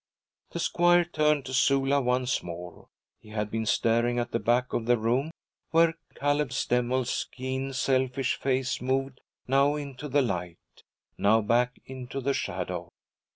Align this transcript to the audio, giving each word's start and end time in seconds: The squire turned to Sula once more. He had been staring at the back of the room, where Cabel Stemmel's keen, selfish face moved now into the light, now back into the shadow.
The 0.49 0.59
squire 0.59 1.05
turned 1.05 1.45
to 1.45 1.53
Sula 1.53 2.01
once 2.01 2.41
more. 2.41 2.87
He 3.19 3.29
had 3.29 3.51
been 3.51 3.67
staring 3.67 4.17
at 4.17 4.31
the 4.31 4.39
back 4.39 4.73
of 4.73 4.87
the 4.87 4.97
room, 4.97 5.29
where 5.69 5.93
Cabel 6.15 6.49
Stemmel's 6.49 7.25
keen, 7.31 7.71
selfish 7.71 8.39
face 8.39 8.81
moved 8.81 9.21
now 9.47 9.75
into 9.75 10.07
the 10.07 10.23
light, 10.23 10.57
now 11.19 11.41
back 11.41 11.79
into 11.85 12.19
the 12.19 12.33
shadow. 12.33 12.89